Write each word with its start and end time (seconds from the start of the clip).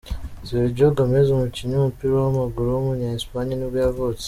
Sergi 0.47 0.85
Gómez, 0.95 1.27
umukinnyi 1.31 1.73
w’umupira 1.75 2.13
w’amaguru 2.23 2.67
w’umunya-Espagne 2.71 3.53
nibwo 3.55 3.77
yavutse. 3.85 4.19